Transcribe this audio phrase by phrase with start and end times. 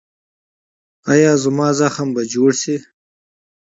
[1.13, 2.75] ایا زما زخم به جوړ شي؟